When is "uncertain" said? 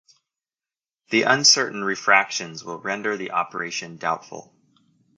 1.21-1.83